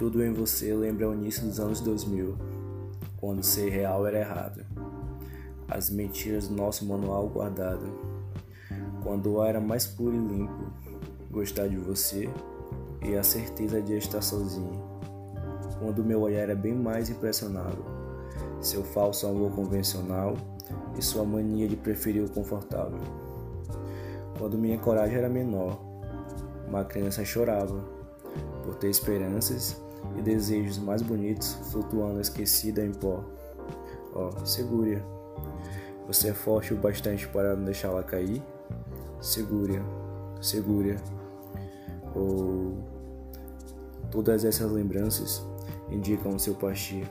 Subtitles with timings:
[0.00, 2.34] Tudo em você lembra o início dos anos 2000,
[3.18, 4.64] quando ser real era errado.
[5.68, 7.84] As mentiras do nosso manual guardado.
[9.02, 10.72] Quando o ar era mais puro e limpo,
[11.30, 12.30] gostar de você
[13.06, 14.82] e a certeza de estar sozinho.
[15.78, 17.84] Quando meu olhar era bem mais impressionável,
[18.58, 20.34] seu falso amor convencional
[20.98, 23.00] e sua mania de preferir o confortável.
[24.38, 25.78] Quando minha coragem era menor,
[26.66, 27.84] uma criança chorava
[28.64, 33.24] por ter esperanças e desejos mais bonitos flutuando esquecida em pó.
[34.12, 35.00] Ó, oh, segure-a.
[36.06, 38.42] Você é forte o bastante para não deixá-la cair?
[39.20, 39.82] Segure-a,
[40.42, 40.96] segure-a.
[42.14, 42.76] Ou
[44.10, 45.44] todas essas lembranças
[45.90, 47.08] indicam o seu partir.